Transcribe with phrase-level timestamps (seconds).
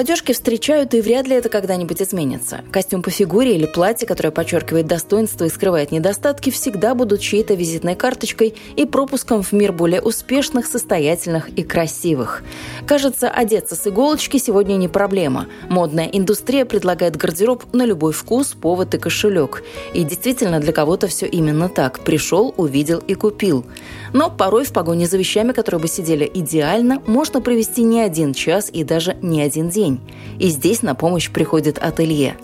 [0.00, 2.62] По встречают, и вряд ли это когда-нибудь изменится.
[2.70, 7.96] Костюм по фигуре или платье, которое подчеркивает достоинство и скрывает недостатки, всегда будут чьей-то визитной
[7.96, 12.42] карточкой и пропуском в мир более успешных, состоятельных и красивых.
[12.86, 15.48] Кажется, одеться с иголочки сегодня не проблема.
[15.68, 19.62] Модная индустрия предлагает гардероб на любой вкус, повод и кошелек.
[19.92, 22.00] И действительно, для кого-то все именно так.
[22.00, 23.66] Пришел, увидел и купил.
[24.14, 28.70] Но порой в погоне за вещами, которые бы сидели идеально, можно провести не один час
[28.72, 30.00] и даже не один день день.
[30.38, 32.36] И здесь на помощь приходит ателье.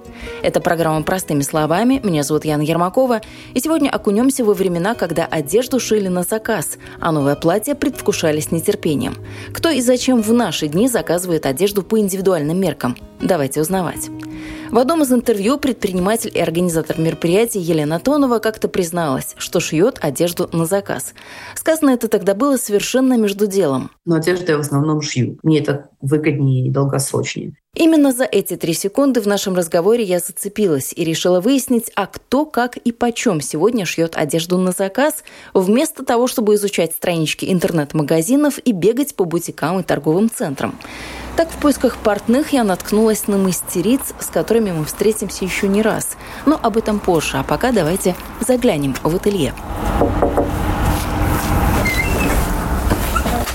[0.42, 2.00] Это программа «Простыми словами».
[2.02, 3.20] Меня зовут Яна Ермакова.
[3.54, 8.50] И сегодня окунемся во времена, когда одежду шили на заказ, а новое платье предвкушали с
[8.50, 9.14] нетерпением.
[9.52, 12.96] Кто и зачем в наши дни заказывает одежду по индивидуальным меркам?
[13.20, 14.10] Давайте узнавать.
[14.70, 20.50] В одном из интервью предприниматель и организатор мероприятия Елена Тонова как-то призналась, что шьет одежду
[20.52, 21.14] на заказ.
[21.54, 23.90] Сказано это тогда было совершенно между делом.
[24.04, 25.38] Но одежду я в основном шью.
[25.42, 27.54] Мне это выгоднее и долгосрочнее.
[27.74, 32.44] Именно за эти три секунды в нашем разговоре я зацепилась и решила выяснить, а кто,
[32.46, 35.22] как и почем сегодня шьет одежду на заказ,
[35.52, 40.74] вместо того, чтобы изучать странички интернет-магазинов и бегать по бутикам и торговым центрам.
[41.36, 46.16] Так в поисках портных я наткнулась на мастериц, с которыми мы встретимся еще не раз.
[46.46, 49.52] Но об этом позже, а пока давайте заглянем в ателье.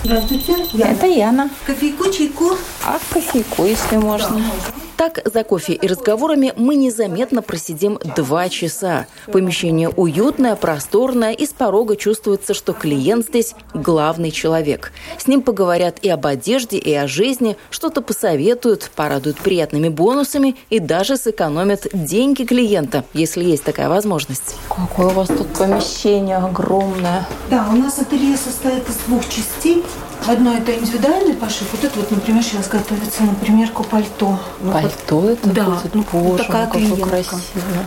[0.03, 0.55] Здравствуйте.
[0.73, 0.91] Яна.
[0.91, 1.49] Это Яна.
[1.65, 2.51] Кофейку, чайку?
[2.85, 4.37] А кофейку, если можно.
[4.37, 9.07] Да, так, за кофе и разговорами мы незаметно просидим два часа.
[9.31, 14.91] Помещение уютное, просторное, и с порога чувствуется, что клиент здесь главный человек.
[15.17, 20.77] С ним поговорят и об одежде, и о жизни, что-то посоветуют, порадуют приятными бонусами и
[20.77, 24.55] даже сэкономят деньги клиента, если есть такая возможность.
[24.69, 27.27] Какое у вас тут помещение огромное.
[27.49, 29.83] Да, у нас ателье состоит из двух частей.
[30.27, 31.67] Одно это индивидуальный пошив.
[31.71, 34.39] Вот это вот, например, сейчас готовится на примерку пальто.
[34.59, 35.95] Ну, пальто это да, будет?
[35.95, 37.41] Ну, Боже, такая ну, какое красиво.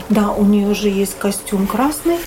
[0.08, 2.18] Да, у нее уже есть костюм красный.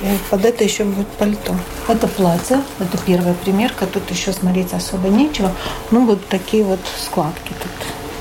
[0.00, 1.56] И под это еще будет пальто.
[1.88, 3.86] Это платье, это первая примерка.
[3.86, 5.50] Тут еще смотреть особо нечего.
[5.90, 7.72] Ну, вот такие вот складки тут.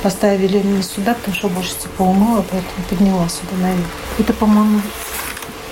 [0.01, 3.87] Поставили не сюда, потому что больше типа умыла, поэтому подняла сюда наверх.
[4.17, 4.81] Это, по-моему,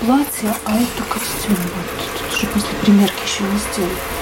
[0.00, 1.56] платье, а это костюм.
[1.56, 1.86] Вот.
[2.18, 4.15] Тут уже после примерки еще не сделали.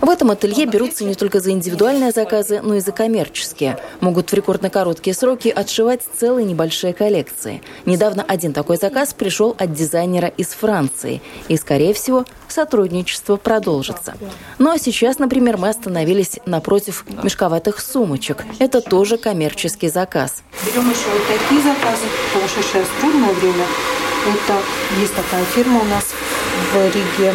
[0.00, 3.78] В этом ателье берутся не только за индивидуальные заказы, но и за коммерческие.
[4.00, 7.62] Могут в рекордно короткие сроки отшивать целые небольшие коллекции.
[7.86, 11.22] Недавно один такой заказ пришел от дизайнера из Франции.
[11.48, 14.14] И, скорее всего, сотрудничество продолжится.
[14.58, 18.44] Ну а сейчас, например, мы остановились напротив мешковатых сумочек.
[18.58, 20.42] Это тоже коммерческий заказ.
[20.64, 22.06] Берем еще вот такие заказы,
[22.54, 23.64] сейчас трудное время.
[24.26, 24.60] Это
[25.00, 26.12] есть такая фирма у нас
[26.72, 27.32] в Риге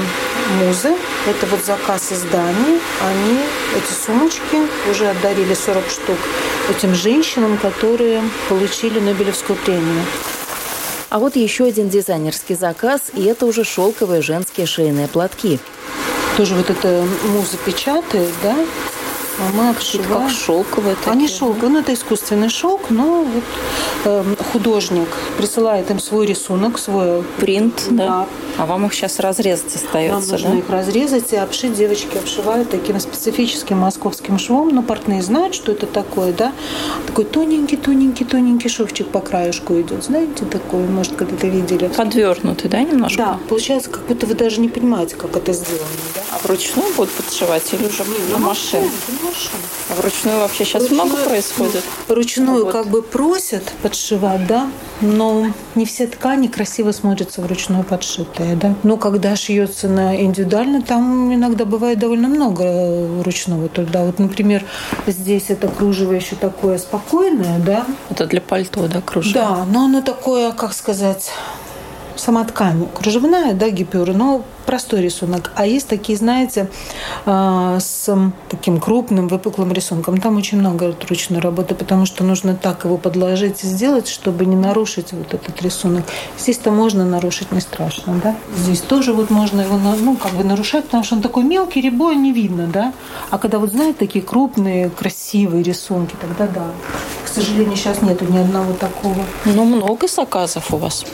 [0.60, 0.96] Музы.
[1.28, 2.80] Это вот заказ из Дании.
[3.00, 3.40] Они
[3.78, 6.18] эти сумочки уже отдарили 40 штук
[6.70, 10.04] этим женщинам, которые получили Нобелевскую премию.
[11.10, 15.60] А вот еще один дизайнерский заказ, и это уже шелковые женские шейные платки.
[16.38, 18.56] Тоже вот это муза печатает, да?
[19.40, 20.08] А мы обшиваем.
[20.08, 21.12] Как шелковые такие.
[21.12, 23.44] Они шелковые, ну это искусственный шелк, но вот
[24.06, 28.08] э, художник присылает им свой рисунок, свой принт, да.
[28.08, 28.28] да.
[28.58, 30.58] А вам их сейчас разрезать остается, Нам нужно да?
[30.58, 31.74] их разрезать и обшить.
[31.74, 36.52] Девочки обшивают таким специфическим московским швом, но портные знают, что это такое, да?
[37.08, 41.88] Такой тоненький, тоненький, тоненький шовчик по краешку идет, знаете, такой, может, когда-то видели.
[41.88, 43.18] Подвернутый, да, немножко?
[43.18, 45.88] Да, получается, как будто вы даже не понимаете, как это сделано.
[46.16, 46.21] Да?
[46.32, 48.90] А вручную будут подшивать или уже на машине?
[49.90, 51.84] А вручную вообще сейчас вручную, много происходит?
[52.08, 52.72] Вручную вот.
[52.72, 54.72] как бы просят подшивать, да,
[55.02, 58.76] но не все ткани красиво смотрятся вручную подшитые, да.
[58.84, 64.06] Но когда шьется на индивидуально, там иногда бывает довольно много ручного труда.
[64.06, 64.64] Вот, например,
[65.08, 67.86] здесь это кружево еще такое спокойное, да.
[68.10, 69.34] Это для пальто, да, кружево?
[69.34, 71.30] Да, но оно такое, как сказать,
[72.16, 75.52] сама ткань кружевная, да, гипюра, но простой рисунок.
[75.56, 76.70] А есть такие, знаете,
[77.26, 78.10] а, с
[78.50, 80.20] таким крупным выпуклым рисунком.
[80.20, 84.56] Там очень много ручной работы, потому что нужно так его подложить и сделать, чтобы не
[84.56, 86.06] нарушить вот этот рисунок.
[86.38, 88.36] Здесь-то можно нарушить, не страшно, да.
[88.56, 92.16] Здесь тоже вот можно его, ну, как бы нарушать, потому что он такой мелкий, рябой
[92.16, 92.94] не видно, да.
[93.30, 96.68] А когда вот, знаете, такие крупные, красивые рисунки, тогда да.
[97.26, 99.24] К сожалению, сейчас нету ни одного такого.
[99.46, 101.06] Ну, много заказов у вас.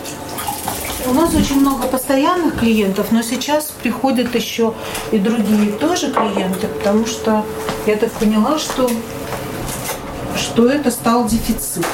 [1.09, 4.73] У нас очень много постоянных клиентов, но сейчас приходят еще
[5.13, 7.45] и другие тоже клиенты, потому что
[7.85, 8.91] я так поняла, что,
[10.35, 11.85] что это стал дефицит.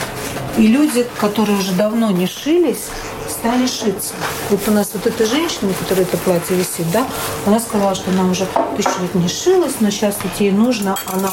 [0.57, 2.88] И люди, которые уже давно не шились,
[3.30, 4.15] стали шиться.
[4.50, 7.06] Вот у нас вот эта женщина, у которой это платье висит, да,
[7.45, 11.30] она сказала, что она уже тысячу лет не шилась, но сейчас вот ей нужно, она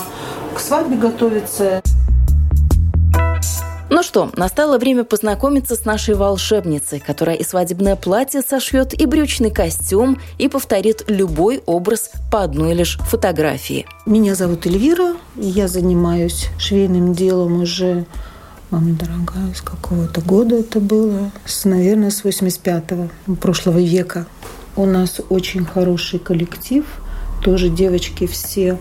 [0.54, 1.80] к свадьбе готовится.
[3.92, 9.50] Ну что, настало время познакомиться с нашей волшебницей, которая и свадебное платье сошьет, и брючный
[9.50, 13.86] костюм, и повторит любой образ по одной лишь фотографии.
[14.06, 18.06] Меня зовут Эльвира, я занимаюсь швейным делом уже
[18.70, 21.32] Мама дорогая, с какого-то года это было?
[21.44, 24.26] С, наверное, с 85-го, прошлого века.
[24.76, 26.84] У нас очень хороший коллектив.
[27.42, 28.78] Тоже девочки все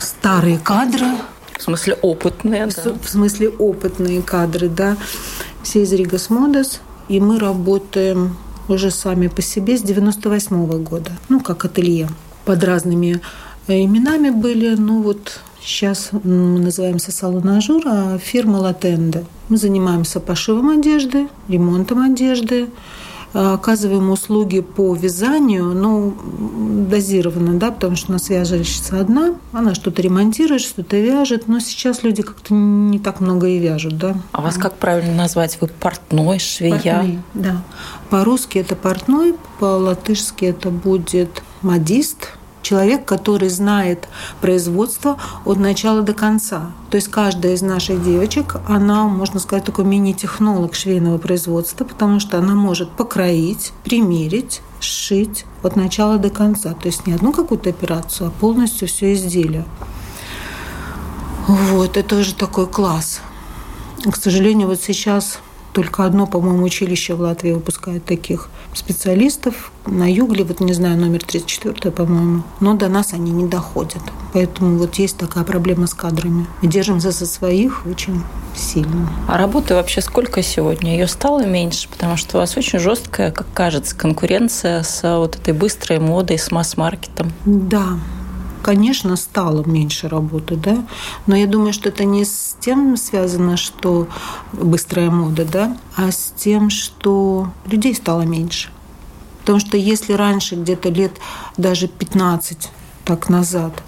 [0.00, 1.06] старые кадры.
[1.76, 2.92] В смысле опытные, да?
[3.02, 4.96] В смысле опытные кадры, да.
[5.62, 6.80] Все из Rīgas Modes.
[7.08, 8.36] И мы работаем
[8.68, 11.10] уже сами по себе с 98 -го года.
[11.28, 12.08] Ну, как ателье.
[12.44, 13.20] Под разными
[13.66, 14.74] э, именами были.
[14.76, 19.24] Ну, вот Сейчас мы называемся салон Ажур, а фирма Латенда.
[19.50, 22.68] Мы занимаемся пошивом одежды, ремонтом одежды,
[23.32, 26.14] оказываем услуги по вязанию, ну,
[26.90, 32.02] дозированно, да, потому что у нас вяжущая одна, она что-то ремонтирует, что-то вяжет, но сейчас
[32.02, 34.16] люди как-то не так много и вяжут, да.
[34.32, 35.58] А вас как правильно назвать?
[35.60, 36.72] Вы портной, швея?
[36.72, 37.62] Портной, да.
[38.10, 44.08] По-русски это портной, по-латышски это будет модист– человек, который знает
[44.40, 46.72] производство от начала до конца.
[46.90, 52.38] То есть каждая из наших девочек, она, можно сказать, такой мини-технолог швейного производства, потому что
[52.38, 56.72] она может покроить, примерить, сшить от начала до конца.
[56.74, 59.64] То есть не одну какую-то операцию, а полностью все изделие.
[61.46, 63.20] Вот, это уже такой класс.
[64.04, 65.38] К сожалению, вот сейчас
[65.80, 69.72] только одно, по-моему, училище в Латвии выпускает таких специалистов.
[69.86, 72.42] На Югле, вот не знаю, номер 34, по-моему.
[72.60, 74.02] Но до нас они не доходят.
[74.34, 76.46] Поэтому вот есть такая проблема с кадрами.
[76.60, 78.22] Мы держимся за своих очень
[78.54, 79.08] сильно.
[79.26, 80.92] А работы вообще сколько сегодня?
[80.92, 85.54] Ее стало меньше, потому что у вас очень жесткая, как кажется, конкуренция с вот этой
[85.54, 87.32] быстрой модой, с масс-маркетом.
[87.46, 87.98] Да,
[88.62, 90.86] конечно, стало меньше работы, да,
[91.26, 94.08] но я думаю, что это не с тем связано, что
[94.52, 98.70] быстрая мода, да, а с тем, что людей стало меньше.
[99.40, 101.12] Потому что если раньше, где-то лет
[101.56, 102.70] даже 15
[103.04, 103.82] так назад,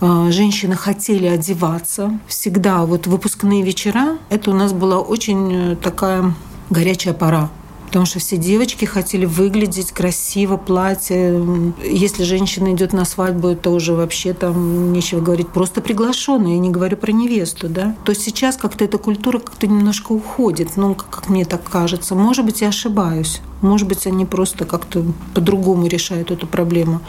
[0.00, 6.34] э, женщины хотели одеваться, всегда вот выпускные вечера, это у нас была очень э, такая
[6.70, 7.50] горячая пора
[7.88, 11.42] потому что все девочки хотели выглядеть красиво, платье.
[11.82, 16.70] Если женщина идет на свадьбу, это уже вообще там нечего говорить, просто приглашенная, я не
[16.70, 17.96] говорю про невесту, да.
[18.04, 22.14] То сейчас как-то эта культура как-то немножко уходит, ну, как мне так кажется.
[22.14, 23.40] Может быть, я ошибаюсь.
[23.62, 25.04] Может быть, они просто как-то
[25.34, 27.00] по-другому решают эту проблему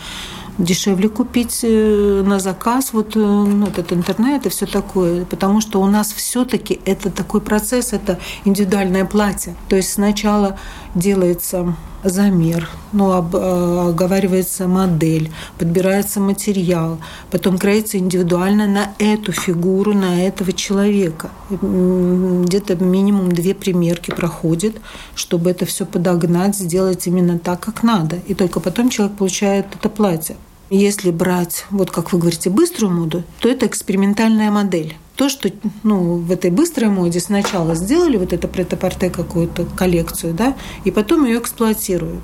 [0.60, 5.82] дешевле купить э, на заказ вот э, ну, этот интернет и все такое, потому что
[5.82, 9.56] у нас все-таки это такой процесс, это индивидуальное платье.
[9.70, 10.60] То есть сначала
[10.96, 17.00] делается замер, ну, э, оговаривается модель, подбирается материал,
[17.32, 21.30] потом кроится индивидуально на эту фигуру, на этого человека.
[21.50, 24.81] Где-то минимум две примерки проходит,
[25.16, 28.18] чтобы это все подогнать, сделать именно так, как надо.
[28.28, 30.36] И только потом человек получает это платье.
[30.69, 34.95] Если брать, вот как вы говорите, быструю моду, то это экспериментальная модель.
[35.16, 35.49] То, что
[35.83, 41.26] ну, в этой быстрой моде сначала сделали вот это претапорте какую-то коллекцию, да, и потом
[41.26, 42.23] ее эксплуатируют.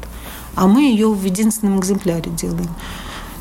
[0.56, 2.70] А мы ее в единственном экземпляре делаем.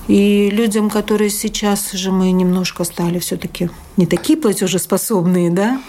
[0.09, 5.81] И людям, которые сейчас же мы немножко стали все-таки не такие платежеспособные, да,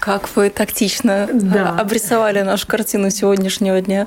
[0.00, 1.70] как вы тактично да.
[1.70, 4.06] обрисовали нашу картину сегодняшнего дня.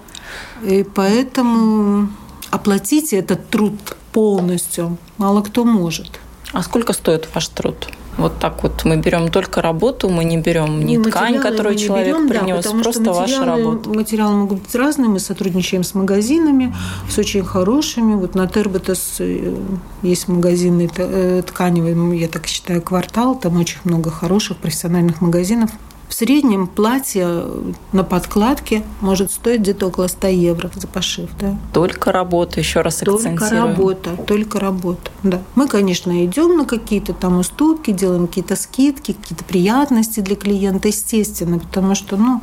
[0.63, 2.09] И поэтому
[2.51, 3.73] оплатить этот труд
[4.11, 6.19] полностью мало кто может.
[6.51, 7.89] А сколько стоит ваш труд?
[8.17, 12.27] Вот так вот мы берем только работу, мы не берем ни ткань, которую человек берем,
[12.27, 13.89] принес, да, просто ваша работа.
[13.89, 15.07] Материалы могут быть разные.
[15.07, 16.75] Мы сотрудничаем с магазинами,
[17.09, 18.15] с очень хорошими.
[18.15, 19.55] Вот на Тербетес э,
[20.01, 23.39] есть магазины э, тканевые, я так считаю, квартал.
[23.39, 25.71] Там очень много хороших профессиональных магазинов.
[26.09, 27.45] В среднем платье
[27.91, 31.29] на подкладке может стоить где-то около 100 евро за пошив.
[31.39, 31.55] Да?
[31.71, 32.97] Только работа, еще раз.
[32.97, 35.11] Только работа, только работа.
[35.21, 35.39] Да.
[35.53, 41.59] Мы, конечно, идем на какие-то там уступки, делаем какие-то скидки, какие-то приятности для клиента, естественно,
[41.59, 42.41] потому что ну,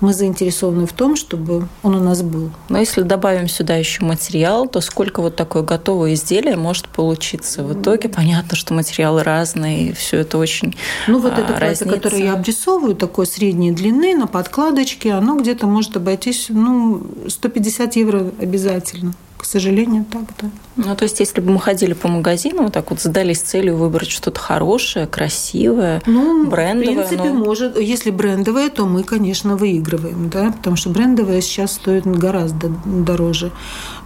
[0.00, 2.50] мы заинтересованы в том, чтобы он у нас был.
[2.68, 7.80] Но если добавим сюда еще материал, то сколько вот такое готовое изделие может получиться в
[7.80, 8.08] итоге?
[8.08, 10.76] Понятно, что материалы разные, все это очень
[11.06, 15.96] Ну вот это платье, которое я обрисовываю, такой средней длины, на подкладочке, оно где-то может
[15.96, 19.14] обойтись ну, 150 евро обязательно.
[19.38, 20.50] К сожалению, так, да.
[20.74, 24.10] Ну, то есть, если бы мы ходили по магазину, вот так вот задались целью выбрать
[24.10, 27.04] что-то хорошее, красивое, ну, брендовое.
[27.04, 27.44] В принципе, но...
[27.44, 33.52] может, если брендовое, то мы, конечно, выигрываем, да, потому что брендовое сейчас стоит гораздо дороже.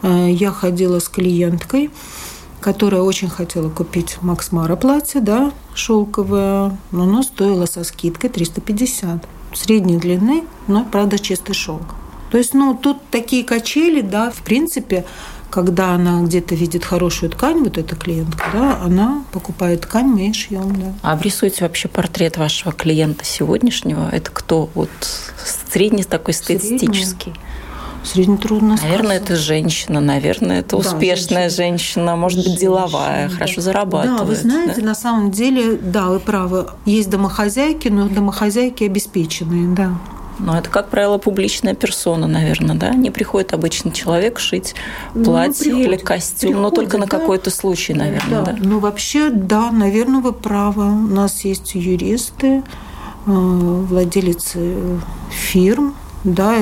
[0.02, 1.90] Э, я ходила с клиенткой,
[2.60, 9.26] которая очень хотела купить Макс Мара платье, да, шелковое, но оно стоило со скидкой 350
[9.54, 11.94] средней длины, но, правда, чистый шелк.
[12.32, 15.04] То есть, ну, тут такие качели, да, в принципе,
[15.50, 20.74] когда она где-то видит хорошую ткань, вот эта клиентка, да, она покупает ткань, мы шьем,
[20.80, 20.94] да.
[21.02, 24.08] А обрисуйте вообще портрет вашего клиента сегодняшнего.
[24.10, 24.70] Это кто?
[24.72, 24.88] Вот
[25.70, 27.34] средний такой статистический.
[28.02, 33.34] Средний трудно Наверное, это женщина, наверное, это да, успешная женщина, женщина может быть, деловая, да.
[33.34, 34.20] хорошо зарабатывает.
[34.20, 34.86] Да, вы знаете, да?
[34.86, 36.66] на самом деле, да, вы правы.
[36.86, 39.98] Есть домохозяйки, но домохозяйки обеспеченные, да.
[40.42, 42.90] Но это, как правило, публичная персона, наверное, да?
[42.90, 44.74] Не приходит обычный человек шить
[45.14, 48.52] ну, платье ну, или костюм, приходит, но только на какой-то случай, наверное, да.
[48.52, 48.56] да?
[48.58, 50.84] Ну, вообще, да, наверное, вы правы.
[50.84, 52.62] У нас есть юристы,
[53.26, 55.94] э, владелицы фирм,
[56.24, 56.56] да,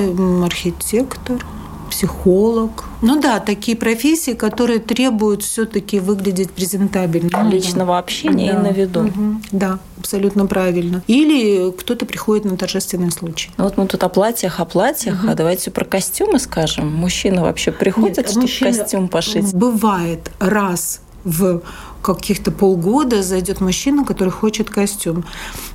[0.44, 1.44] архитектор–
[1.90, 2.84] психолог.
[3.02, 7.48] Ну да, такие профессии, которые требуют все-таки выглядеть презентабельно.
[7.50, 8.58] Личного общения да.
[8.58, 9.00] и на виду.
[9.00, 9.40] Угу.
[9.52, 11.02] Да, абсолютно правильно.
[11.06, 13.50] Или кто-то приходит на торжественный случай.
[13.56, 15.32] Ну вот мы тут о платьях, о платьях, угу.
[15.32, 16.90] а давайте про костюмы скажем.
[16.92, 19.54] Мужчины вообще приходят, чтобы костюм пошить?
[19.54, 21.62] Бывает раз в
[22.02, 25.24] каких-то полгода зайдет мужчина, который хочет костюм.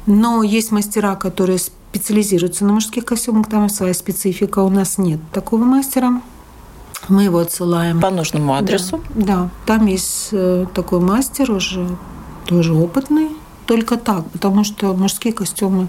[0.05, 1.59] Но есть мастера, которые
[1.95, 4.59] специализируются на мужских костюмах, там своя специфика.
[4.59, 6.21] У нас нет такого мастера.
[7.07, 8.01] Мы его отсылаем.
[8.01, 8.99] По нужному адресу?
[9.15, 9.49] Да, да.
[9.65, 11.87] там есть э, такой мастер уже
[12.47, 13.29] тоже опытный,
[13.65, 15.87] только так, потому что мужские костюмы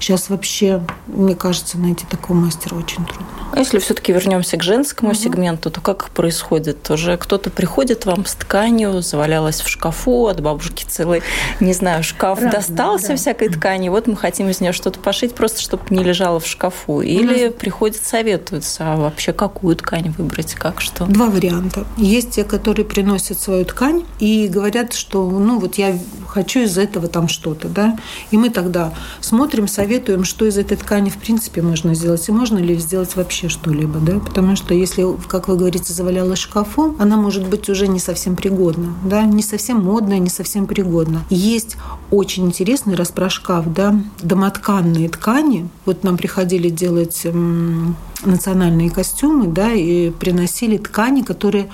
[0.00, 3.26] сейчас вообще, мне кажется, найти такого мастера очень трудно.
[3.52, 5.18] А если все-таки вернемся к женскому угу.
[5.18, 6.88] сегменту, то как происходит?
[6.90, 11.22] Уже кто-то приходит вам с тканью, завалялась в шкафу, от бабушки целый,
[11.60, 13.16] не знаю, шкаф Разные, достался да.
[13.16, 17.00] всякой ткани, вот мы хотим из нее что-то пошить, просто чтобы не лежало в шкафу.
[17.00, 17.54] Или нас...
[17.54, 21.06] приходят, советуются, а вообще какую ткань выбрать, как что?
[21.06, 21.86] Два варианта.
[21.96, 27.08] Есть те, которые приносят свою ткань и говорят, что ну вот я хочу из этого
[27.08, 27.98] там что-то, да,
[28.30, 29.87] и мы тогда смотрим, советуем,
[30.24, 34.18] что из этой ткани в принципе можно сделать, и можно ли сделать вообще что-либо, да,
[34.18, 38.94] потому что если, как вы говорите, завалялась шкафом, она может быть уже не совсем пригодна,
[39.04, 41.24] да, не совсем модная, не совсем пригодна.
[41.30, 41.76] Есть
[42.10, 45.68] очень интересный распрошкаф, да, домотканные ткани.
[45.84, 47.26] Вот нам приходили делать
[48.24, 51.70] национальные костюмы, да, и приносили ткани, которые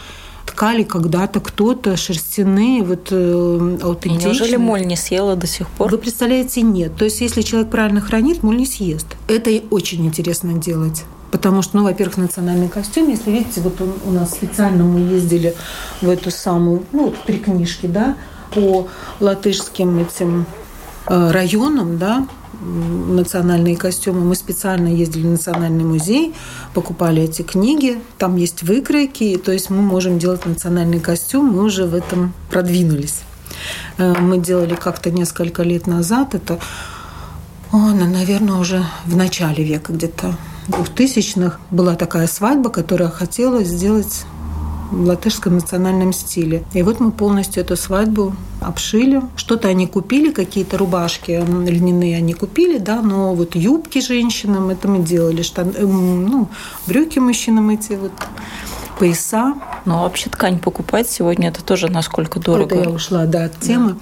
[0.55, 4.35] ткали когда-то кто-то шерстяные, вот э, аутентичные.
[4.35, 5.91] И неужели моль не съела до сих пор?
[5.91, 6.97] Вы представляете, нет.
[6.97, 9.07] То есть, если человек правильно хранит, моль не съест.
[9.27, 11.05] Это очень интересно делать.
[11.33, 15.57] Потому что, ну, во-первых, национальный костюм, если видите, вот он, у нас специально мы ездили
[16.01, 18.17] в эту самую, ну, вот три книжки, да,
[18.55, 18.87] по
[19.19, 20.47] латышским этим
[21.09, 22.29] э, районам, да,
[22.65, 24.21] национальные костюмы.
[24.21, 26.35] Мы специально ездили в Национальный музей,
[26.73, 28.01] покупали эти книги.
[28.19, 31.47] Там есть выкройки, то есть мы можем делать национальный костюм.
[31.53, 33.23] Мы уже в этом продвинулись.
[33.99, 36.35] Э, мы делали как-то несколько лет назад.
[36.35, 36.59] Это,
[37.73, 40.37] о, ну, наверное, уже в начале века где-то
[40.69, 44.25] 2000-х была такая свадьба, которая хотела сделать
[45.03, 46.65] латышском национальном стиле.
[46.73, 49.23] И вот мы полностью эту свадьбу обшили.
[49.37, 51.33] Что-то они купили, какие-то рубашки
[51.67, 56.49] льняные они купили, да, но вот юбки женщинам это мы делали, штан, ну,
[56.87, 58.13] брюки мужчинам эти вот
[58.99, 59.55] пояса.
[59.85, 62.77] Но вообще ткань покупать сегодня это тоже насколько дорого.
[62.77, 63.97] Это я ушла, да, от темы.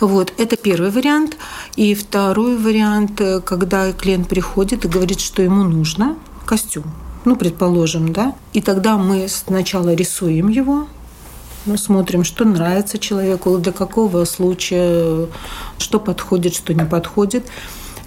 [0.00, 0.06] Да.
[0.06, 1.36] Вот, это первый вариант.
[1.76, 6.16] И второй вариант, э, когда клиент приходит и говорит, что ему нужно
[6.46, 6.84] костюм
[7.24, 10.86] ну, предположим, да, и тогда мы сначала рисуем его,
[11.66, 15.26] мы смотрим, что нравится человеку, для какого случая,
[15.78, 17.44] что подходит, что не подходит.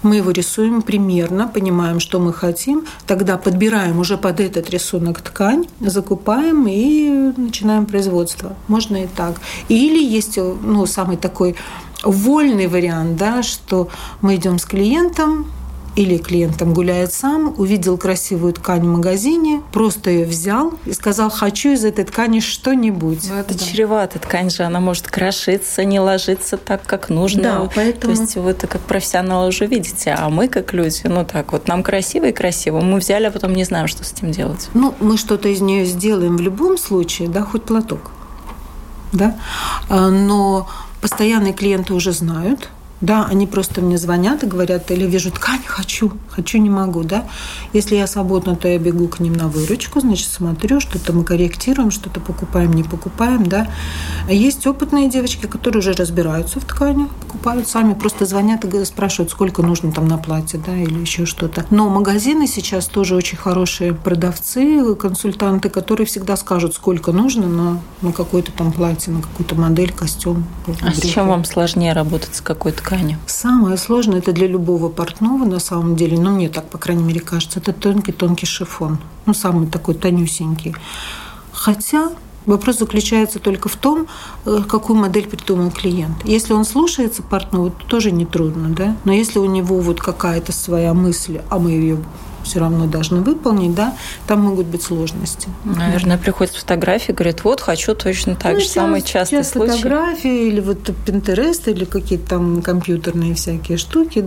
[0.02, 5.66] Мы его рисуем примерно, понимаем, что мы хотим, тогда подбираем уже под этот рисунок ткань,
[5.80, 8.54] закупаем и начинаем производство.
[8.68, 9.36] Можно и так.
[9.68, 11.56] Или есть ну, самый такой
[12.02, 13.88] вольный вариант, да, что
[14.20, 15.46] мы идем с клиентом,
[15.96, 21.30] или клиент там гуляет сам, увидел красивую ткань в магазине, просто ее взял и сказал,
[21.30, 23.28] хочу из этой ткани что-нибудь.
[23.28, 23.64] Ну, это да.
[23.64, 24.18] чревато.
[24.18, 27.42] Ткань же, она может крошиться, не ложиться так, как нужно.
[27.42, 28.14] Да, поэтому...
[28.14, 31.68] То есть вы это как профессионалы уже видите, а мы как люди, ну так вот,
[31.68, 32.80] нам красиво и красиво.
[32.80, 34.68] Мы взяли, а потом не знаем, что с этим делать.
[34.74, 38.10] Ну, мы что-то из нее сделаем в любом случае, да, хоть платок.
[39.12, 39.36] Да?
[39.88, 40.68] А, но
[41.00, 42.68] постоянные клиенты уже знают,
[43.04, 47.24] да, они просто мне звонят и говорят, или вижу ткань, хочу, хочу, не могу, да.
[47.72, 51.90] Если я свободна, то я бегу к ним на выручку, значит, смотрю, что-то мы корректируем,
[51.90, 53.68] что-то покупаем, не покупаем, да.
[54.28, 59.62] Есть опытные девочки, которые уже разбираются в ткани, покупают сами, просто звонят и спрашивают, сколько
[59.62, 61.64] нужно там на платье, да, или еще что-то.
[61.70, 68.12] Но магазины сейчас тоже очень хорошие продавцы, консультанты, которые всегда скажут, сколько нужно на, на
[68.12, 70.44] какое-то там платье, на какую-то модель, костюм.
[70.82, 73.18] А с чем вам сложнее работать, с какой тканью?
[73.26, 77.20] Самое сложное это для любого портного на самом деле, ну мне так, по крайней мере,
[77.20, 78.98] кажется, это тонкий-тонкий шифон.
[79.26, 80.74] Ну, самый такой тонюсенький.
[81.52, 82.10] Хотя
[82.46, 84.06] Вопрос заключается только в том,
[84.44, 86.16] э, какую модель придумал клиент.
[86.24, 88.96] Если он слушается портного, то тоже нетрудно, да?
[89.04, 91.98] Но если у него вот какая-то своя мысль, а мы ее
[92.44, 93.96] все равно должны выполнить, да,
[94.26, 95.48] там могут быть сложности.
[95.64, 98.68] Наверное, приходят фотографии, говорят, вот, хочу точно так ну, же.
[98.68, 99.72] Самый частый сейчас случай.
[99.72, 104.24] фотографии или вот Pinterest, или какие-то там компьютерные всякие штуки,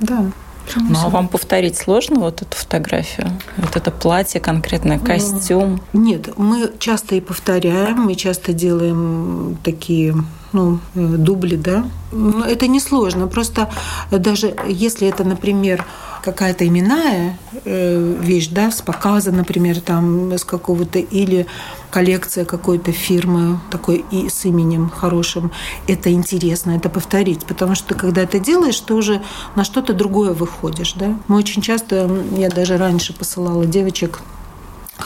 [0.00, 0.30] да.
[0.76, 3.28] Ну, а вам повторить сложно вот эту фотографию?
[3.56, 5.82] Вот это платье, конкретно костюм?
[5.92, 10.14] Нет, мы часто и повторяем, мы часто делаем такие
[10.52, 11.84] ну, э, дубли, да.
[12.12, 13.26] Но это несложно.
[13.26, 13.70] Просто
[14.10, 15.84] даже если это, например,
[16.22, 21.46] какая-то именная э, вещь, да, с показа, например, там с какого-то или
[21.90, 25.52] коллекция какой-то фирмы такой и с именем хорошим,
[25.86, 29.22] это интересно, это повторить, потому что когда это делаешь, ты уже
[29.54, 31.16] на что-то другое выходишь, да.
[31.28, 34.20] Мы очень часто, я даже раньше посылала девочек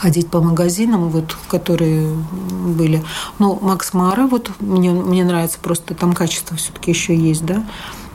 [0.03, 2.09] ходить по магазинам, вот, которые
[2.51, 3.05] были.
[3.39, 7.65] Ну, Макс Мара, вот мне, мне нравится просто, там качество все-таки еще есть, да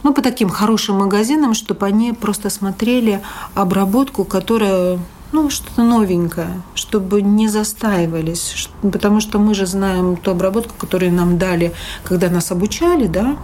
[0.03, 3.22] ну, по таким хорошим магазинам, чтобы они просто смотрели
[3.56, 5.00] обработку, которая
[5.34, 8.70] ну, что-то новенькое, чтобы не застаивались.
[8.82, 13.36] Потому что мы же знаем ту обработку, которую нам дали, когда нас обучали, да,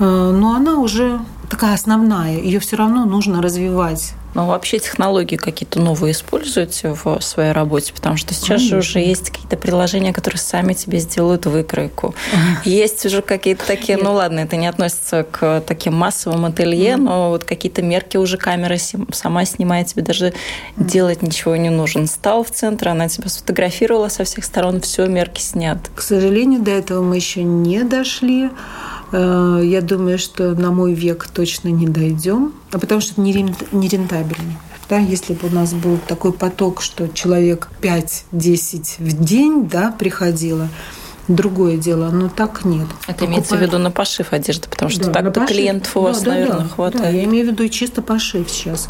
[0.00, 4.14] э, но она уже такая основная, ее все равно нужно развивать.
[4.34, 7.92] Но вообще технологии какие-то новые используете в своей работе?
[7.92, 8.68] Потому что сейчас Конечно.
[8.68, 12.14] же уже есть какие-то приложения, которые сами тебе сделают выкройку.
[12.64, 17.42] Есть уже какие-то такие, ну ладно, это не относится к таким массовым ателье, но вот
[17.42, 18.76] какие-то мерки уже камера
[19.12, 20.32] сама снимает, тебе даже
[20.76, 22.06] делать ничего не нужно.
[22.06, 25.78] Стал в центр, она тебя сфотографировала со всех сторон, все, мерки снят.
[25.92, 28.50] К сожалению, до этого мы еще не дошли.
[29.12, 34.60] Э, я думаю, что на мой век точно не дойдем, а потому что это нерентабельно.
[34.88, 40.68] Да, если бы у нас был такой поток, что человек 5-10 в день да, приходило,
[41.34, 42.86] другое дело, но так нет.
[43.02, 43.22] Это Покупают...
[43.22, 46.58] имеется в виду на пошив одежды, потому что да, так-то клиентов у вас, да, наверное,
[46.58, 47.04] да, хватает.
[47.04, 48.88] Да, я имею в виду чисто пошив сейчас.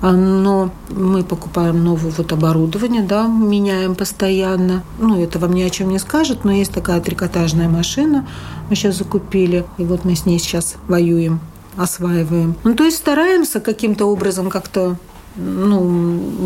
[0.00, 4.82] А, но мы покупаем новое вот оборудование, да, меняем постоянно.
[4.98, 8.26] Ну, это вам ни о чем не скажет, но есть такая трикотажная машина,
[8.68, 11.40] мы сейчас закупили, и вот мы с ней сейчас воюем
[11.76, 12.56] осваиваем.
[12.64, 14.96] Ну, то есть стараемся каким-то образом как-то
[15.36, 15.84] ну,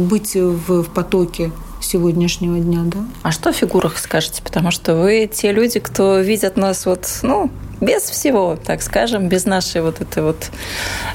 [0.08, 2.98] быть в, в потоке сегодняшнего дня, да.
[3.22, 4.42] А что о фигурах скажете?
[4.42, 9.46] Потому что вы те люди, кто видят нас вот, ну, без всего, так скажем, без
[9.46, 10.50] нашей вот этой вот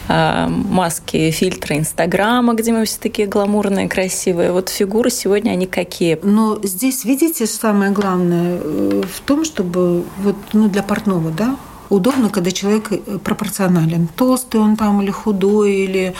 [0.07, 4.51] э, маски, фильтра Инстаграма, где мы все такие гламурные, красивые.
[4.51, 6.19] Вот фигуры сегодня, они какие?
[6.23, 11.55] Но здесь, видите, самое главное э, в том, чтобы вот, ну, для портного, да,
[11.89, 14.07] удобно, когда человек э, пропорционален.
[14.15, 16.15] Толстый он там или худой, или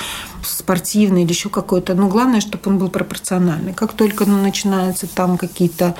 [0.45, 1.93] спортивный, или еще какой-то.
[1.93, 3.73] Но главное, чтобы он был пропорциональный.
[3.73, 5.95] Как только ну, начинаются там какие-то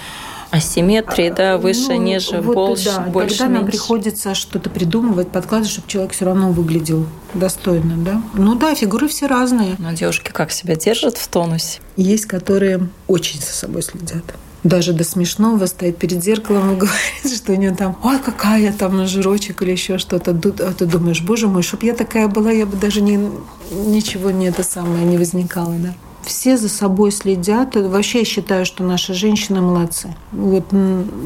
[0.52, 3.62] Асимметрии, да, выше, ну, ниже, вот, больше, да, больше, Тогда меньше.
[3.62, 8.22] нам приходится что-то придумывать, подкладывать, чтобы человек все равно выглядел достойно, да.
[8.34, 9.76] Ну да, фигуры все разные.
[9.80, 11.80] Но девушки как себя держат в тонусе?
[11.98, 14.24] Есть, которые очень за собой следят
[14.66, 19.06] даже до смешного стоит перед зеркалом и говорит, что у нее там, ой, какая там
[19.08, 20.32] жирочек или еще что-то.
[20.32, 23.32] А ты думаешь, боже мой, чтоб я такая была, я бы даже не,
[23.72, 25.94] ничего не это самое не возникало, да
[26.26, 27.76] все за собой следят.
[27.76, 30.16] Вообще я считаю, что наши женщины молодцы.
[30.32, 30.66] Вот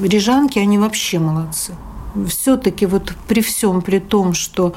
[0.04, 1.74] рижанки, они вообще молодцы.
[2.28, 4.74] Все-таки вот при всем, при том, что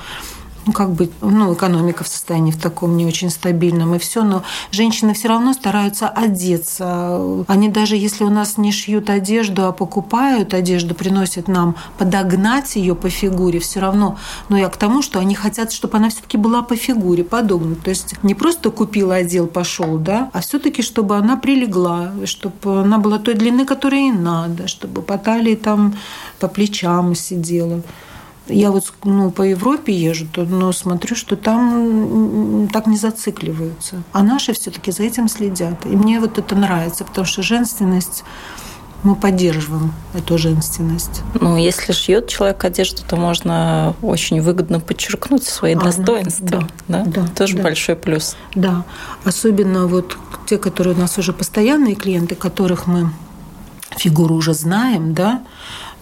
[0.67, 4.43] ну, как бы, ну, экономика в состоянии в таком не очень стабильном и все, но
[4.71, 7.45] женщины все равно стараются одеться.
[7.49, 12.95] Они даже если у нас не шьют одежду, а покупают одежду, приносят нам подогнать ее
[12.95, 14.19] по фигуре, все равно.
[14.49, 17.83] Но я к тому, что они хотят, чтобы она все-таки была по фигуре, подогнута.
[17.85, 22.99] То есть не просто купил, одел, пошел, да, а все-таки, чтобы она прилегла, чтобы она
[22.99, 25.97] была той длины, которой ей надо, чтобы по талии там,
[26.39, 27.83] по плечам сидела.
[28.49, 34.03] Я вот ну, по Европе езжу, но смотрю, что там так не зацикливаются.
[34.13, 35.87] А наши все-таки за этим следят.
[35.87, 38.25] И мне вот это нравится, потому что женственность
[39.03, 41.23] мы поддерживаем эту женственность.
[41.41, 46.69] Ну, если шьет человек одежду, то можно очень выгодно подчеркнуть свои а, достоинства.
[46.87, 47.65] Да, да, да, Тоже да.
[47.65, 48.37] большой плюс.
[48.55, 48.85] Да.
[49.25, 53.11] Особенно вот те, которые у нас уже постоянные клиенты, которых мы
[53.97, 55.43] фигуру уже знаем, да,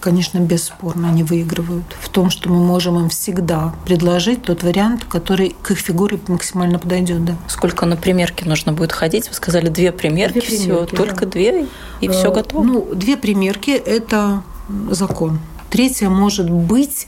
[0.01, 5.55] конечно, бесспорно они выигрывают в том, что мы можем им всегда предложить тот вариант, который
[5.61, 7.23] к их фигуре максимально подойдет.
[7.23, 7.37] Да.
[7.47, 9.29] Сколько на примерке нужно будет ходить?
[9.29, 10.97] Вы сказали две примерки, две примерки всего, да.
[10.97, 11.67] только две,
[12.01, 12.63] и все э, готово?
[12.63, 14.43] Ну, две примерки– это
[14.89, 15.39] закон.
[15.69, 17.07] Третья может быть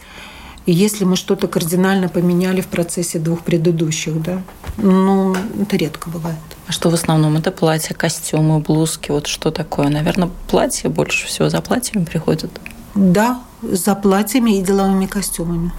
[0.65, 4.41] если мы что-то кардинально поменяли в процессе двух предыдущих, да,
[4.77, 6.37] ну, это редко бывает.
[6.67, 7.35] А что в основном?
[7.35, 9.89] Это платья, костюмы, блузки, вот что такое?
[9.89, 12.49] Наверное, платье больше всего за платьями приходят.
[12.95, 15.71] Да, за платьями и деловыми костюмами.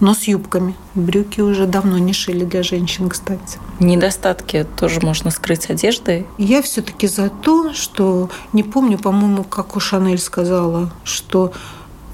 [0.00, 0.74] Но с юбками.
[0.94, 3.58] Брюки уже давно не шили для женщин, кстати.
[3.80, 6.26] Недостатки тоже можно скрыть одеждой?
[6.38, 11.52] Я все-таки за то, что не помню, по-моему, как у Шанель сказала, что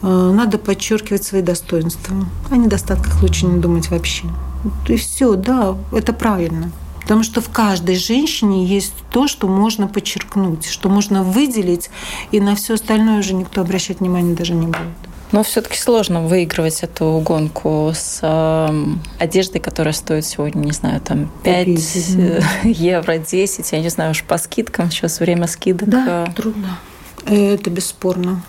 [0.02, 2.16] э, надо подчеркивать свои достоинства.
[2.50, 4.24] О недостатках лучше не думать вообще.
[4.88, 6.72] И все, да, это правильно.
[7.06, 11.88] Потому что в каждой женщине есть то, что можно подчеркнуть, что можно выделить,
[12.32, 14.80] и на все остальное уже никто обращать внимания даже не будет.
[15.30, 18.84] Но все-таки сложно выигрывать эту гонку с э,
[19.20, 24.24] одеждой, которая стоит сегодня, не знаю, там 5 10, евро, 10, я не знаю, уж
[24.24, 25.88] по скидкам, сейчас время скидок.
[25.88, 26.78] Да, трудно.
[27.24, 28.42] Это бесспорно.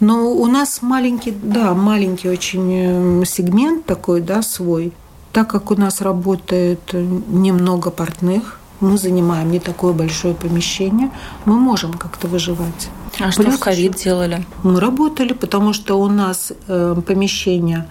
[0.00, 4.92] Но у нас маленький, да, маленький очень э, сегмент такой, да, свой.
[5.32, 11.10] Так как у нас работает немного портных, мы занимаем не такое большое помещение,
[11.44, 12.90] мы можем как-то выживать.
[13.18, 14.44] А Плюс что в ковид делали?
[14.62, 17.86] Мы работали, потому что у нас э, помещение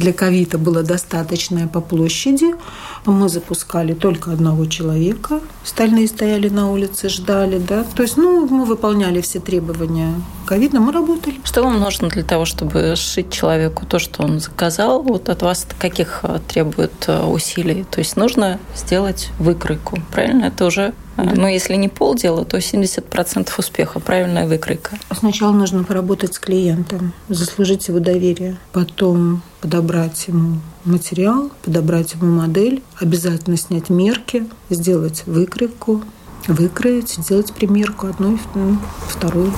[0.00, 2.54] для ковида было достаточное по площади.
[3.06, 5.40] Мы запускали только одного человека.
[5.64, 7.58] Остальные стояли на улице, ждали.
[7.58, 7.84] Да?
[7.94, 10.14] То есть ну, мы выполняли все требования
[10.46, 11.40] ковида, мы работали.
[11.44, 15.02] Что вам нужно для того, чтобы сшить человеку то, что он заказал?
[15.02, 17.84] Вот от вас каких э, требует э, усилий?
[17.90, 20.46] То есть нужно сделать выкройку, правильно?
[20.46, 24.98] Это уже но ну, если не полдела, то 70% успеха, правильная выкройка.
[25.12, 32.82] Сначала нужно поработать с клиентом, заслужить его доверие, потом подобрать ему материал, подобрать ему модель,
[32.98, 36.02] обязательно снять мерки, сделать выкройку,
[36.46, 38.38] выкроить, сделать примерку одной,
[39.08, 39.52] вторую.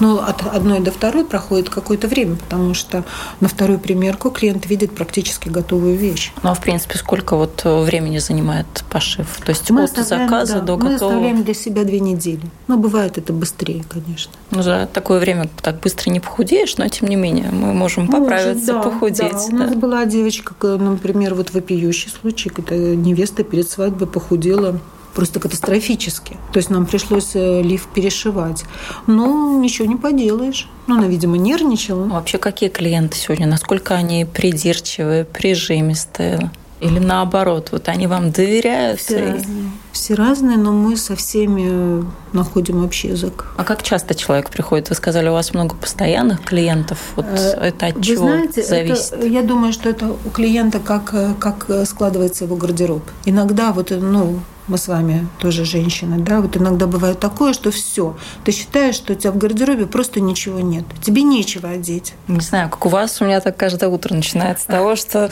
[0.00, 3.04] Но от одной до второй проходит какое-то время, потому что
[3.40, 6.32] на вторую примерку клиент видит практически готовую вещь.
[6.42, 9.26] Ну, а в принципе, сколько вот времени занимает пошив?
[9.44, 10.88] То есть мы от заказа да, до готового?
[10.88, 12.42] Мы оставляем для себя две недели.
[12.66, 14.32] Но бывает это быстрее, конечно.
[14.50, 18.74] Ну, за такое время так быстро не похудеешь, но тем не менее мы можем поправиться,
[18.74, 19.32] Может, да, похудеть.
[19.32, 19.46] Да.
[19.50, 24.80] У нас была девочка, например, вот вопиющий случай, когда невеста перед свадьбой похудела
[25.14, 26.36] просто катастрофически.
[26.52, 28.64] То есть нам пришлось э, лифт перешивать.
[29.06, 30.68] Но ничего не поделаешь.
[30.86, 32.04] Ну, она, видимо, нервничала.
[32.04, 33.46] А вообще, какие клиенты сегодня?
[33.46, 36.50] Насколько они придирчивые, прижимистые?
[36.80, 39.00] Или наоборот, вот они вам доверяют?
[39.00, 39.70] Все разные.
[39.92, 43.46] Все разные, но мы со всеми находим общий язык.
[43.58, 44.88] А как часто человек приходит?
[44.88, 46.98] Вы сказали, у вас много постоянных клиентов.
[47.16, 49.12] Вот э, это от Вы чего знаете, зависит?
[49.12, 53.02] Это, я думаю, что это у клиента как, как складывается его гардероб.
[53.26, 54.40] Иногда вот, ну,
[54.70, 59.12] мы с вами тоже женщины, да, вот иногда бывает такое, что все, ты считаешь, что
[59.12, 62.14] у тебя в гардеробе просто ничего нет, тебе нечего одеть.
[62.28, 65.30] Не знаю, как у вас, у меня так каждое утро начинается с того, что,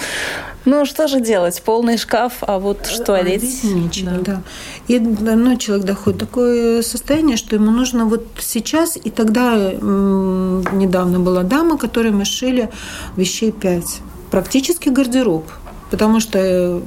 [0.65, 3.43] ну, что же делать, полный шкаф, а вот что а одеть?
[3.43, 4.19] Одеть нечего, да.
[4.25, 4.43] да.
[4.89, 11.21] И ну, человек доходит до такое состояние, что ему нужно вот сейчас, и тогда недавно
[11.21, 12.71] была дама, которой мы шили
[13.17, 14.01] вещей пять,
[14.33, 15.47] практически гардероб,
[15.91, 16.83] потому что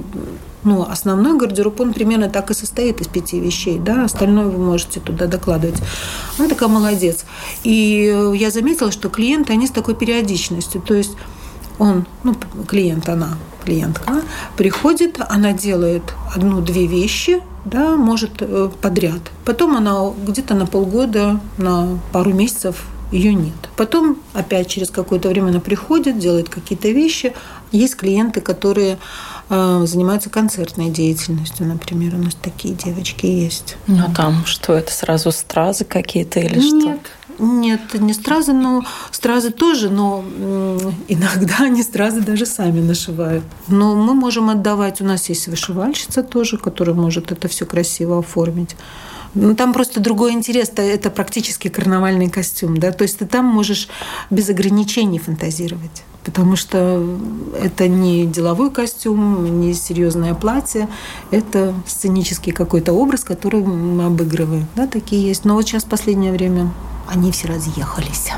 [0.63, 4.99] ну, основной гардероб, он примерно так и состоит из пяти вещей, да, остальное вы можете
[4.99, 5.81] туда докладывать.
[6.37, 7.25] Она такая молодец.
[7.63, 11.15] И я заметила, что клиенты, они с такой периодичностью, то есть
[11.79, 12.35] он, ну,
[12.67, 14.21] клиент, она, клиентка,
[14.55, 16.03] приходит, она делает
[16.35, 19.21] одну-две вещи, да, может э, подряд.
[19.45, 23.53] Потом она где-то на полгода, на пару месяцев ее нет.
[23.75, 27.33] Потом опять через какое-то время она приходит, делает какие-то вещи,
[27.71, 28.97] Есть клиенты, которые
[29.51, 33.75] занимаются концертной деятельностью, например, у нас такие девочки есть.
[33.87, 37.43] Ну а там что это сразу стразы какие-то или Нет, что?
[37.43, 40.23] Нет, не стразы, но стразы тоже, но
[41.07, 43.43] иногда они стразы даже сами нашивают.
[43.67, 48.75] Но мы можем отдавать, у нас есть вышивальщица тоже, которая может это все красиво оформить.
[49.33, 53.87] Ну, там просто другой интерес, это практически карнавальный костюм, да, то есть ты там можешь
[54.29, 57.03] без ограничений фантазировать потому что
[57.59, 60.87] это не деловой костюм, не серьезное платье,
[61.31, 64.67] это сценический какой-то образ, который мы обыгрываем.
[64.75, 65.45] Да, такие есть.
[65.45, 66.71] Но вот сейчас в последнее время
[67.07, 68.31] они все разъехались.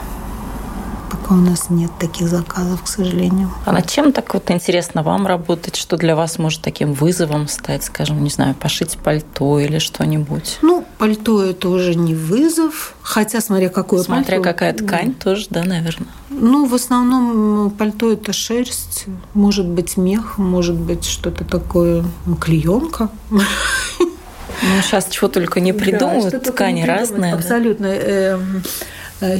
[1.14, 3.52] Пока у нас нет таких заказов, к сожалению.
[3.66, 5.76] А над чем так вот интересно вам работать?
[5.76, 10.58] Что для вас может таким вызовом стать, скажем, не знаю, пошить пальто или что-нибудь?
[10.64, 14.44] Ну, пальто это уже не вызов, хотя смотря какое Смотря пальто.
[14.44, 15.24] какая ткань да.
[15.24, 16.10] тоже, да, наверное.
[16.32, 22.04] Ну, в основном пальто это шерсть, может быть мех, может быть что-то такое,
[22.42, 23.10] клеенка.
[23.30, 27.34] Ну, сейчас чего только не придумывают, да, ткани разные.
[27.36, 28.40] Абсолютно.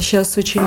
[0.00, 0.62] Сейчас э, очень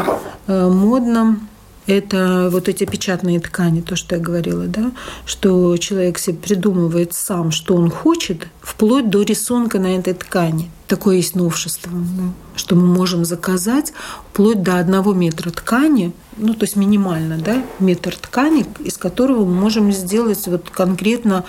[0.47, 1.39] э, модно
[1.87, 4.91] это вот эти печатные ткани, то, что я говорила, да,
[5.25, 10.69] что человек себе придумывает сам, что он хочет, вплоть до рисунка на этой ткани.
[10.87, 13.93] Такое есть новшество, да, что мы можем заказать
[14.31, 19.53] вплоть до одного метра ткани, ну, то есть минимально, да, метр ткани, из которого мы
[19.53, 21.45] можем сделать вот конкретно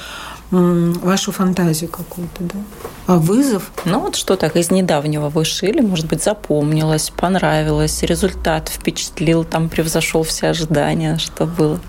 [0.50, 2.58] вашу фантазию какую-то, да.
[3.06, 3.70] А вызов?
[3.84, 9.68] Ну вот что так из недавнего вы шили, может быть, запомнилось, понравилось, результат впечатлил, там
[9.68, 11.80] превзошел все ожидания, что было?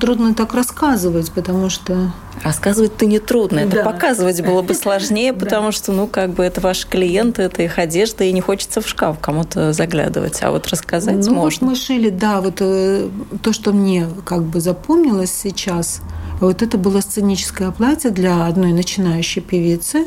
[0.00, 2.12] Трудно так рассказывать, потому что...
[2.42, 3.84] Рассказывать-то не трудно, это да.
[3.84, 8.24] показывать было бы сложнее, потому что, ну, как бы это ваши клиенты, это их одежда,
[8.24, 11.68] и не хочется в шкаф кому-то заглядывать, а вот рассказать ну, можно.
[11.68, 13.08] Вот мы шили, да, вот э,
[13.42, 16.02] то, что мне как бы запомнилось сейчас–
[16.40, 20.06] вот это было сценическое платье для одной начинающей певицы.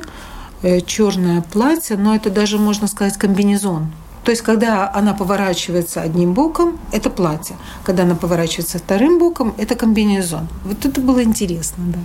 [0.61, 3.91] Э, Черное платье, но это даже, можно сказать, комбинезон.
[4.23, 7.55] То есть, когда она поворачивается одним боком, это платье.
[7.85, 10.47] Когда она поворачивается вторым боком, это комбинезон.
[10.65, 11.99] Вот это было интересно, да.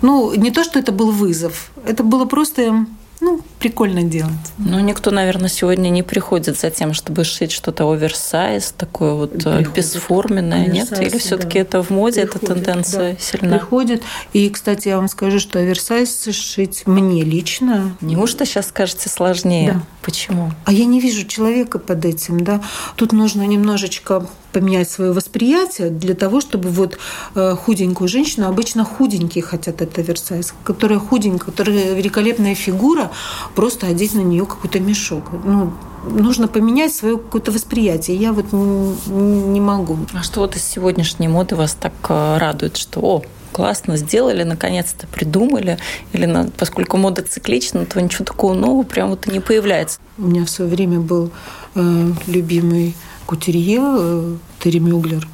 [0.00, 2.86] Ну, не то, что это был вызов, это было просто
[3.20, 4.52] ну, прикольно делать.
[4.58, 9.38] Ну, никто, наверное, сегодня не приходит за тем, чтобы шить что-то оверсайз, такое вот э,
[9.38, 9.72] приходит.
[9.72, 11.00] бесформенное, оверсайз, нет?
[11.00, 11.60] Или все таки да.
[11.60, 13.18] это в моде, приходит, эта тенденция да.
[13.18, 13.56] сильна?
[13.56, 14.02] Приходит.
[14.34, 17.96] И, кстати, я вам скажу, что оверсайз шить мне лично...
[18.02, 19.72] Неужто сейчас скажете сложнее?
[19.72, 19.82] Да.
[20.02, 20.52] Почему?
[20.66, 22.60] А я не вижу человека под этим, да.
[22.96, 26.98] Тут нужно немножечко поменять свое восприятие для того, чтобы вот
[27.34, 33.10] э, худенькую женщину, обычно худенькие хотят это оверсайз, которая худенькая, которая великолепная фигура,
[33.54, 35.30] просто одеть на нее какой-то мешок.
[35.44, 35.72] Ну,
[36.06, 38.16] нужно поменять свое какое-то восприятие.
[38.16, 39.98] Я вот не, не могу.
[40.12, 45.06] А что вот из сегодняшней моды вас так э, радует, что о, классно сделали, наконец-то
[45.06, 45.78] придумали,
[46.12, 49.98] или на, поскольку мода циклична, то ничего такого нового прям вот и не появляется.
[50.18, 51.30] У меня в свое время был
[51.74, 55.26] э, любимый кутюрье э, Терри Мюглер.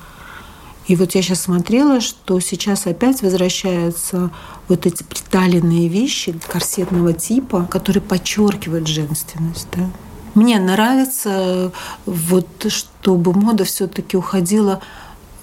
[0.87, 4.31] И вот я сейчас смотрела, что сейчас опять возвращаются
[4.69, 9.69] вот эти приталенные вещи корсетного типа, которые подчеркивают женственность.
[9.77, 9.89] Да?
[10.35, 11.73] Мне нравится,
[12.07, 14.81] вот, чтобы мода все-таки уходила,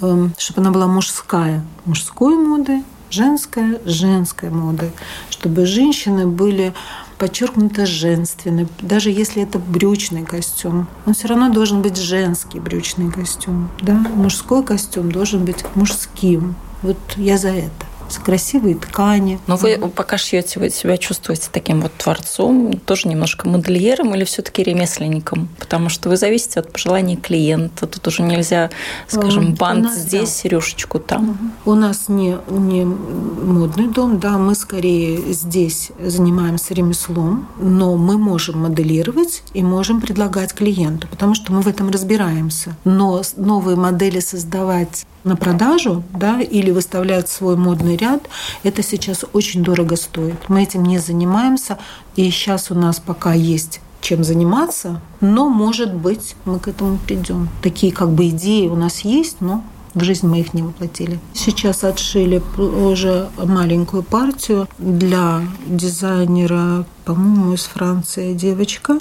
[0.01, 4.91] эм, чтобы она была мужская, мужской моды, женская, женской моды,
[5.29, 6.73] чтобы женщины были
[7.17, 10.87] подчеркнуто женственный, даже если это брючный костюм.
[11.05, 13.69] Он все равно должен быть женский брючный костюм.
[13.81, 13.93] Да?
[13.93, 16.55] Мужской костюм должен быть мужским.
[16.81, 17.85] Вот я за это
[18.23, 19.39] красивые ткани.
[19.47, 24.63] Но вы пока шьете, вы себя чувствуете таким вот творцом, тоже немножко модельером или все-таки
[24.63, 25.49] ремесленником?
[25.59, 27.87] Потому что вы зависите от пожеланий клиента.
[27.87, 28.69] Тут уже нельзя,
[29.07, 30.35] скажем, бант нас, здесь, да.
[30.35, 31.53] сережечку там.
[31.65, 38.61] У нас не, не модный дом, да, мы скорее здесь занимаемся ремеслом, но мы можем
[38.61, 42.75] моделировать и можем предлагать клиенту, потому что мы в этом разбираемся.
[42.83, 48.27] Но новые модели создавать на продажу да, или выставлять свой модный ряд,
[48.63, 50.49] это сейчас очень дорого стоит.
[50.49, 51.77] Мы этим не занимаемся,
[52.15, 57.49] и сейчас у нас пока есть чем заниматься, но, может быть, мы к этому придем.
[57.61, 59.63] Такие как бы идеи у нас есть, но
[59.93, 61.19] в жизнь мы их не воплотили.
[61.33, 68.99] Сейчас отшили уже маленькую партию для дизайнера, по-моему, из Франции девочка.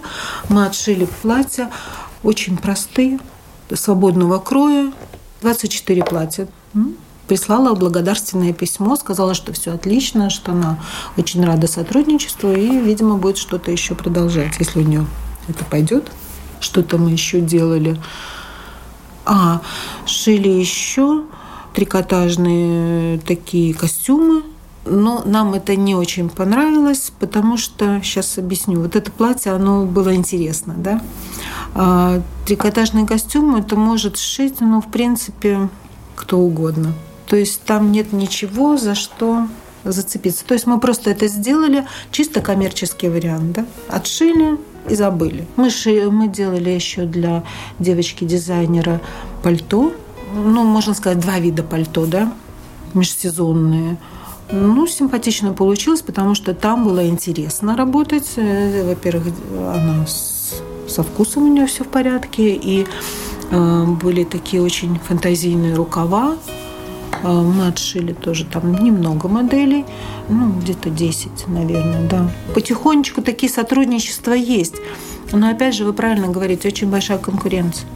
[0.48, 1.70] Мы отшили платья
[2.22, 3.18] очень простые,
[3.74, 4.92] свободного кроя,
[5.42, 6.48] 24 платья.
[7.28, 10.78] Прислала благодарственное письмо, сказала, что все отлично, что она
[11.16, 15.06] очень рада сотрудничеству и, видимо, будет что-то еще продолжать, если у нее
[15.48, 16.12] это пойдет.
[16.60, 18.00] Что-то мы еще делали.
[19.24, 19.60] А,
[20.06, 21.24] шили еще
[21.74, 24.44] трикотажные такие костюмы.
[24.88, 30.14] Но нам это не очень понравилось, потому что, сейчас объясню, вот это платье, оно было
[30.14, 31.02] интересно, да.
[31.78, 35.68] А трикотажный костюм это может сшить, ну, в принципе,
[36.14, 36.94] кто угодно.
[37.26, 39.46] То есть там нет ничего, за что
[39.84, 40.42] зацепиться.
[40.46, 43.66] То есть мы просто это сделали, чисто коммерческий вариант, да?
[43.88, 44.58] Отшили
[44.88, 45.46] и забыли.
[45.56, 47.42] Мы, ши, мы делали еще для
[47.78, 49.02] девочки-дизайнера
[49.42, 49.92] пальто,
[50.34, 52.32] ну, можно сказать, два вида пальто, да,
[52.94, 53.98] межсезонные.
[54.50, 58.32] Ну, симпатично получилось, потому что там было интересно работать.
[58.36, 60.35] Э, во-первых, она с,
[60.96, 62.86] со вкусом у нее все в порядке, и
[63.50, 66.36] э, были такие очень фантазийные рукава.
[67.22, 69.84] Э, мы отшили тоже там немного моделей,
[70.30, 72.30] ну, где-то 10, наверное, да.
[72.54, 74.76] Потихонечку такие сотрудничества есть.
[75.32, 77.86] Но опять же, вы правильно говорите, очень большая конкуренция.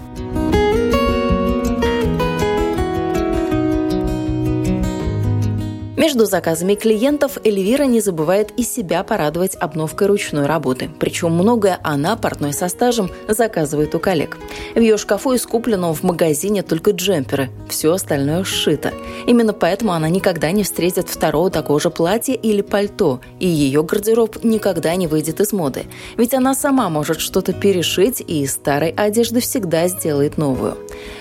[6.00, 10.88] Между заказами клиентов Эльвира не забывает и себя порадовать обновкой ручной работы.
[10.98, 14.38] Причем многое она, портной со стажем, заказывает у коллег.
[14.74, 18.94] В ее шкафу искуплено в магазине только джемперы, все остальное сшито.
[19.26, 24.42] Именно поэтому она никогда не встретит второго такого же платья или пальто, и ее гардероб
[24.42, 25.84] никогда не выйдет из моды.
[26.16, 30.78] Ведь она сама может что-то перешить и из старой одежды всегда сделает новую.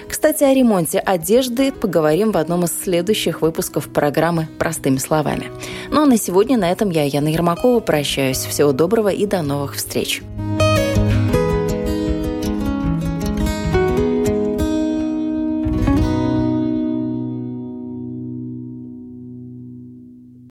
[0.09, 5.51] Кстати, о ремонте одежды поговорим в одном из следующих выпусков программы «Простыми словами».
[5.91, 8.39] Ну а на сегодня на этом я, Яна Ермакова, прощаюсь.
[8.39, 10.21] Всего доброго и до новых встреч.